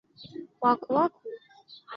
[0.59, 1.09] 母邹
[1.67, 1.83] 氏。